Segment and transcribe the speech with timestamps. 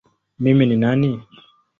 [0.39, 1.11] Mimi ni nani?